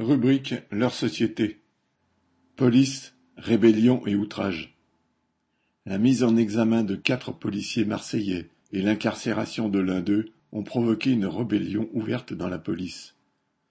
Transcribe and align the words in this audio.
Rubrique 0.00 0.54
Leur 0.70 0.94
société. 0.94 1.60
Police, 2.56 3.14
rébellion 3.36 4.00
et 4.06 4.14
outrage. 4.14 4.78
La 5.84 5.98
mise 5.98 6.24
en 6.24 6.38
examen 6.38 6.84
de 6.84 6.96
quatre 6.96 7.32
policiers 7.32 7.84
marseillais 7.84 8.48
et 8.72 8.80
l'incarcération 8.80 9.68
de 9.68 9.78
l'un 9.78 10.00
d'eux 10.00 10.32
ont 10.52 10.62
provoqué 10.62 11.10
une 11.10 11.26
rébellion 11.26 11.90
ouverte 11.92 12.32
dans 12.32 12.48
la 12.48 12.58
police. 12.58 13.14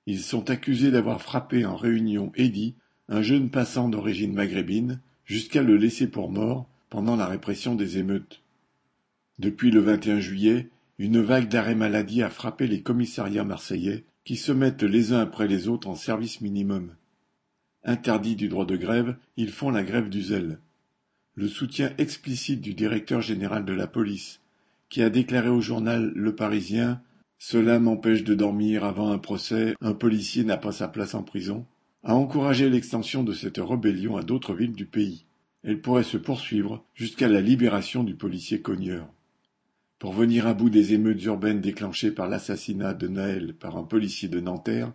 Ils 0.06 0.22
sont 0.22 0.52
accusés 0.52 0.92
d'avoir 0.92 1.20
frappé 1.20 1.66
en 1.66 1.76
réunion 1.76 2.32
Eddy, 2.36 2.76
un 3.08 3.24
jeune 3.24 3.50
passant 3.50 3.90
d'origine 3.90 4.36
maghrébine, 4.36 5.02
jusqu'à 5.26 5.64
le 5.64 5.78
laisser 5.78 6.06
pour 6.06 6.30
mort 6.30 6.70
pendant 6.92 7.16
la 7.16 7.26
répression 7.26 7.74
des 7.74 7.98
émeutes. 7.98 8.44
Depuis 9.40 9.72
le 9.72 9.80
21 9.80 10.20
juillet, 10.20 10.70
une 11.00 11.22
vague 11.22 11.50
d'arrêt 11.50 11.74
maladie 11.74 12.22
a 12.22 12.30
frappé 12.30 12.68
les 12.68 12.84
commissariats 12.84 13.46
marseillais 13.46 14.04
qui 14.30 14.36
se 14.36 14.52
mettent 14.52 14.84
les 14.84 15.12
uns 15.12 15.22
après 15.22 15.48
les 15.48 15.68
autres 15.70 15.88
en 15.88 15.96
service 15.96 16.40
minimum. 16.40 16.94
Interdits 17.84 18.36
du 18.36 18.48
droit 18.48 18.68
de 18.68 18.76
grève, 18.76 19.16
ils 19.38 19.50
font 19.50 19.72
la 19.72 19.82
grève 19.82 20.08
du 20.08 20.22
zèle. 20.22 20.60
Le 21.34 21.48
soutien 21.48 21.96
explicite 21.98 22.62
du 22.62 22.76
directeur 22.76 23.22
général 23.22 23.66
de 23.66 23.74
la 23.74 23.88
police, 23.88 24.40
qui 24.88 25.02
a 25.02 25.10
déclaré 25.10 25.50
au 25.50 25.62
journal 25.62 26.12
Le 26.14 26.36
Parisien 26.36 27.02
Cela 27.40 27.80
m'empêche 27.80 28.24
de 28.24 28.36
dormir 28.36 28.84
avant 28.84 29.12
un 29.12 29.18
procès, 29.18 29.74
un 29.82 29.96
policier 29.96 30.44
n'a 30.44 30.58
pas 30.58 30.74
sa 30.74 30.88
place 30.88 31.16
en 31.16 31.24
prison, 31.24 31.66
a 32.04 32.14
encouragé 32.14 32.70
l'extension 32.70 33.24
de 33.24 33.34
cette 33.34 33.58
rébellion 33.58 34.16
à 34.16 34.22
d'autres 34.22 34.54
villes 34.54 34.74
du 34.74 34.86
pays. 34.86 35.26
Elle 35.64 35.82
pourrait 35.82 36.04
se 36.04 36.18
poursuivre 36.18 36.86
jusqu'à 36.94 37.30
la 37.30 37.42
libération 37.42 38.04
du 38.04 38.14
policier 38.14 38.62
cogneur. 38.62 39.08
Pour 40.00 40.14
venir 40.14 40.48
à 40.48 40.54
bout 40.54 40.70
des 40.70 40.94
émeutes 40.94 41.22
urbaines 41.26 41.60
déclenchées 41.60 42.12
par 42.12 42.30
l'assassinat 42.30 42.94
de 42.94 43.10
Naël 43.10 43.54
par 43.54 43.76
un 43.76 43.84
policier 43.84 44.30
de 44.30 44.40
Nanterre, 44.40 44.94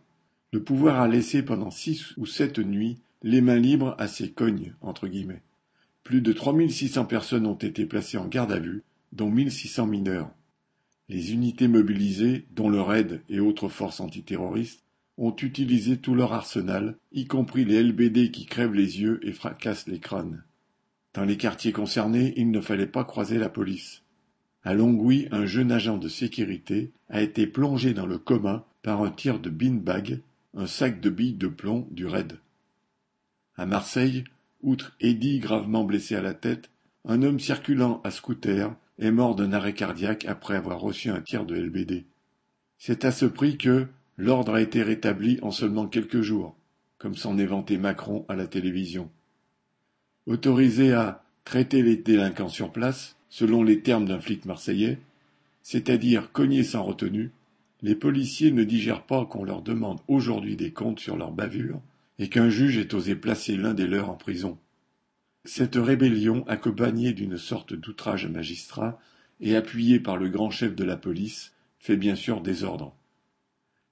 le 0.51 0.63
pouvoir 0.63 0.99
a 0.99 1.09
laissé 1.09 1.43
pendant 1.43 1.71
six 1.71 2.17
ou 2.17 2.25
sept 2.25 2.59
nuits 2.59 2.97
les 3.23 3.43
mains 3.43 3.59
libres 3.59 3.95
à 3.99 4.09
ses 4.09 4.31
cognes, 4.31 4.73
entre 4.81 5.07
guillemets. 5.07 5.43
Plus 6.05 6.23
de 6.23 6.33
3600 6.33 7.05
personnes 7.05 7.47
ont 7.47 7.55
été 7.55 7.85
placées 7.85 8.17
en 8.17 8.27
garde 8.27 8.53
à 8.53 8.59
vue, 8.59 8.83
dont 9.13 9.31
1600 9.31 9.87
mineurs. 9.87 10.31
Les 11.11 11.35
unités 11.35 11.69
mobilisées, 11.69 12.47
dont 12.57 12.71
le 12.71 12.81
RAID 12.81 13.21
et 13.29 13.41
autres 13.41 13.69
forces 13.69 14.01
antiterroristes, 14.01 14.85
ont 15.19 15.37
utilisé 15.37 15.99
tout 15.99 16.15
leur 16.15 16.33
arsenal, 16.33 16.97
y 17.13 17.27
compris 17.27 17.67
les 17.67 17.83
LBD 17.83 18.31
qui 18.31 18.47
crèvent 18.47 18.75
les 18.75 19.03
yeux 19.03 19.21
et 19.23 19.33
fracassent 19.33 19.87
les 19.87 20.01
crânes. 20.01 20.45
Dans 21.13 21.25
les 21.25 21.37
quartiers 21.37 21.73
concernés, 21.73 22.33
il 22.37 22.51
ne 22.51 22.61
fallait 22.63 22.87
pas 22.87 23.05
croiser 23.05 23.39
la 23.39 23.51
police. 23.51 24.04
À 24.65 24.73
Longwy, 24.73 25.29
un 25.31 25.45
jeune 25.45 25.71
agent 25.71 25.99
de 25.99 26.09
sécurité 26.09 26.91
a 27.11 27.21
été 27.21 27.47
plongé 27.47 27.93
dans 27.93 28.07
le 28.07 28.17
coma 28.17 28.67
par 28.83 29.03
un 29.03 29.11
tir 29.11 29.39
de 29.39 29.51
beanbag, 29.51 30.21
un 30.57 30.67
sac 30.67 31.01
de 31.01 31.11
billes 31.11 31.35
de 31.35 31.49
plomb 31.49 31.87
du 31.91 32.07
raid. 32.07 32.39
À 33.57 33.67
Marseille, 33.67 34.25
outre 34.63 34.97
Eddy 35.01 35.39
gravement 35.39 35.85
blessé 35.85 36.17
à 36.17 36.23
la 36.23 36.33
tête, 36.33 36.71
un 37.05 37.23
homme 37.23 37.41
circulant 37.41 38.01
à 38.05 38.11
scooter 38.11 38.75
est 38.99 39.11
mort 39.11 39.37
d'un 39.37 39.53
arrêt 39.53 39.75
cardiaque 39.75 40.25
après 40.25 40.57
avoir 40.57 40.81
reçu 40.81 41.11
un 41.11 41.21
tir 41.21 41.45
de 41.45 41.57
LBD. 41.57 42.07
C'est 42.79 43.05
à 43.05 43.13
ce 43.13 43.27
prix 43.27 43.59
que 43.59 43.87
l'ordre 44.17 44.55
a 44.55 44.63
été 44.63 44.83
rétabli 44.83 45.39
en 45.43 45.51
seulement 45.51 45.87
quelques 45.87 46.23
jours, 46.23 46.57
comme 46.97 47.17
s'en 47.17 47.37
est 47.37 47.45
vanté 47.45 47.77
Macron 47.77 48.25
à 48.29 48.35
la 48.35 48.47
télévision. 48.47 49.11
Autorisé 50.27 50.95
à 50.95 51.23
traiter 51.45 51.83
les 51.83 51.97
délinquants 51.97 52.49
sur 52.49 52.73
place, 52.73 53.17
selon 53.35 53.65
les 53.65 53.81
termes 53.81 54.07
d'un 54.07 54.21
flic 54.21 54.45
marseillais, 54.45 55.01
c'est-à-dire 55.61 56.31
cogner 56.31 56.63
sans 56.63 56.85
retenue, 56.85 57.33
les 57.83 57.97
policiers 57.97 58.53
ne 58.53 58.63
digèrent 58.63 59.03
pas 59.03 59.27
qu'on 59.27 59.43
leur 59.43 59.61
demande 59.61 59.99
aujourd'hui 60.07 60.55
des 60.55 60.71
comptes 60.71 61.01
sur 61.01 61.17
leur 61.17 61.33
bavure 61.33 61.81
et 62.21 62.29
qu'un 62.29 62.49
juge 62.49 62.79
ait 62.79 62.95
osé 62.95 63.17
placer 63.17 63.57
l'un 63.57 63.75
des 63.75 63.89
leurs 63.89 64.09
en 64.09 64.15
prison. 64.15 64.57
Cette 65.45 65.75
rébellion, 65.75 66.45
accompagnée 66.47 67.13
d'une 67.13 67.37
sorte 67.37 67.75
d'outrage 67.75 68.29
magistrat 68.29 69.01
et 69.41 69.57
appuyée 69.57 69.99
par 69.99 70.17
le 70.17 70.29
grand 70.29 70.51
chef 70.51 70.77
de 70.77 70.85
la 70.85 70.97
police, 70.97 71.55
fait 71.81 71.97
bien 71.97 72.15
sûr 72.15 72.41
désordre. 72.41 72.95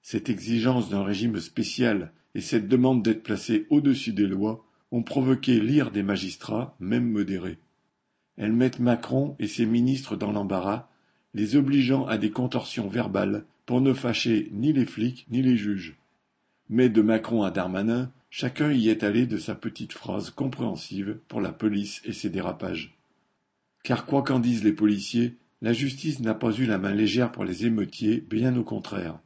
Cette 0.01 0.29
exigence 0.29 0.89
d'un 0.89 1.03
régime 1.03 1.37
spécial 1.41 2.13
et 2.33 2.39
cette 2.39 2.69
demande 2.69 3.03
d'être 3.03 3.23
placé 3.23 3.67
au-dessus 3.69 4.13
des 4.13 4.25
lois 4.25 4.65
ont 4.91 5.03
provoqué 5.03 5.59
l'ire 5.59 5.91
des 5.91 6.01
magistrats, 6.01 6.77
même 6.79 7.11
modérés. 7.11 7.57
Elles 8.37 8.53
mettent 8.53 8.79
Macron 8.79 9.35
et 9.39 9.47
ses 9.47 9.65
ministres 9.65 10.15
dans 10.15 10.31
l'embarras, 10.31 10.87
les 11.33 11.55
obligeant 11.55 12.05
à 12.05 12.17
des 12.17 12.31
contorsions 12.31 12.87
verbales 12.87 13.45
pour 13.65 13.81
ne 13.81 13.93
fâcher 13.93 14.49
ni 14.51 14.73
les 14.73 14.85
flics 14.85 15.25
ni 15.29 15.41
les 15.41 15.57
juges. 15.57 15.97
Mais 16.69 16.89
de 16.89 17.01
Macron 17.01 17.43
à 17.43 17.51
Darmanin, 17.51 18.11
chacun 18.29 18.71
y 18.71 18.89
est 18.89 19.03
allé 19.03 19.25
de 19.25 19.37
sa 19.37 19.55
petite 19.55 19.93
phrase 19.93 20.29
compréhensive 20.29 21.19
pour 21.27 21.41
la 21.41 21.51
police 21.51 22.01
et 22.05 22.13
ses 22.13 22.29
dérapages. 22.29 22.95
Car 23.83 24.05
quoi 24.05 24.23
qu'en 24.23 24.39
disent 24.39 24.63
les 24.63 24.73
policiers, 24.73 25.35
la 25.61 25.73
justice 25.73 26.19
n'a 26.19 26.33
pas 26.33 26.51
eu 26.51 26.65
la 26.65 26.77
main 26.77 26.93
légère 26.93 27.31
pour 27.31 27.45
les 27.45 27.65
émeutiers, 27.65 28.23
bien 28.29 28.55
au 28.57 28.63
contraire. 28.63 29.19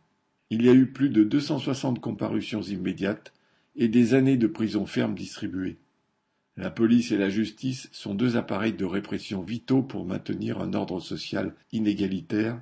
Il 0.49 0.63
y 0.63 0.69
a 0.69 0.73
eu 0.73 0.87
plus 0.87 1.09
de 1.09 1.23
260 1.23 1.99
comparutions 1.99 2.61
immédiates 2.61 3.33
et 3.75 3.87
des 3.87 4.13
années 4.13 4.37
de 4.37 4.47
prison 4.47 4.85
ferme 4.85 5.15
distribuées. 5.15 5.77
La 6.57 6.71
police 6.71 7.11
et 7.11 7.17
la 7.17 7.29
justice 7.29 7.87
sont 7.91 8.15
deux 8.15 8.35
appareils 8.35 8.73
de 8.73 8.83
répression 8.83 9.43
vitaux 9.43 9.83
pour 9.83 10.05
maintenir 10.05 10.59
un 10.59 10.73
ordre 10.73 10.99
social 10.99 11.53
inégalitaire, 11.71 12.59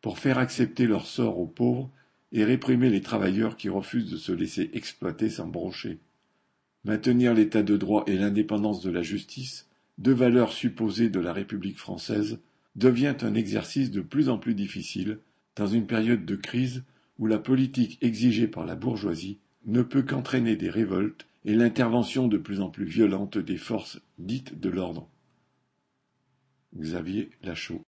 pour 0.00 0.18
faire 0.18 0.38
accepter 0.38 0.86
leur 0.86 1.06
sort 1.06 1.38
aux 1.38 1.46
pauvres 1.46 1.90
et 2.32 2.44
réprimer 2.44 2.88
les 2.88 3.02
travailleurs 3.02 3.58
qui 3.58 3.68
refusent 3.68 4.10
de 4.10 4.16
se 4.16 4.32
laisser 4.32 4.70
exploiter 4.72 5.28
sans 5.28 5.46
broncher. 5.46 5.98
Maintenir 6.84 7.34
l'état 7.34 7.62
de 7.62 7.76
droit 7.76 8.04
et 8.06 8.16
l'indépendance 8.16 8.80
de 8.80 8.90
la 8.90 9.02
justice, 9.02 9.66
deux 9.98 10.14
valeurs 10.14 10.54
supposées 10.54 11.10
de 11.10 11.20
la 11.20 11.34
République 11.34 11.78
française, 11.78 12.38
devient 12.76 13.16
un 13.20 13.34
exercice 13.34 13.90
de 13.90 14.00
plus 14.00 14.30
en 14.30 14.38
plus 14.38 14.54
difficile 14.54 15.18
dans 15.54 15.66
une 15.66 15.86
période 15.86 16.24
de 16.24 16.36
crise 16.36 16.82
où 17.18 17.26
la 17.26 17.38
politique 17.38 17.98
exigée 18.00 18.48
par 18.48 18.64
la 18.64 18.74
bourgeoisie 18.76 19.36
ne 19.66 19.82
peut 19.82 20.02
qu'entraîner 20.02 20.56
des 20.56 20.70
révoltes 20.70 21.27
et 21.48 21.54
l'intervention 21.54 22.28
de 22.28 22.36
plus 22.36 22.60
en 22.60 22.68
plus 22.68 22.84
violente 22.84 23.38
des 23.38 23.56
forces 23.56 24.02
dites 24.18 24.60
de 24.60 24.68
l'ordre. 24.68 25.08
Xavier 26.76 27.30
Lachaud 27.42 27.76